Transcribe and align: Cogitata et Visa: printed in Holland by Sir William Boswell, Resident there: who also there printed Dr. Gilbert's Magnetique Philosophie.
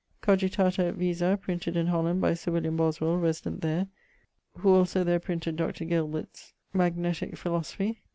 Cogitata 0.23 0.85
et 0.85 0.95
Visa: 0.95 1.37
printed 1.39 1.75
in 1.75 1.85
Holland 1.85 2.21
by 2.21 2.33
Sir 2.33 2.51
William 2.53 2.75
Boswell, 2.75 3.17
Resident 3.17 3.61
there: 3.61 3.85
who 4.57 4.73
also 4.73 5.03
there 5.03 5.19
printed 5.19 5.57
Dr. 5.57 5.85
Gilbert's 5.85 6.53
Magnetique 6.73 7.37
Philosophie. 7.37 8.01